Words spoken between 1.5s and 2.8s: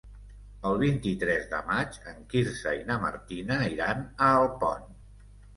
de maig en Quirze